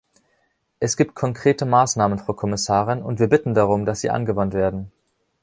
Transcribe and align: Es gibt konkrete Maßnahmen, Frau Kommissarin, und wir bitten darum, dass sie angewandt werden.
Es 0.79 0.97
gibt 0.97 1.13
konkrete 1.13 1.63
Maßnahmen, 1.67 2.17
Frau 2.17 2.33
Kommissarin, 2.33 3.03
und 3.03 3.19
wir 3.19 3.27
bitten 3.27 3.53
darum, 3.53 3.85
dass 3.85 4.01
sie 4.01 4.09
angewandt 4.09 4.55
werden. 4.55 4.91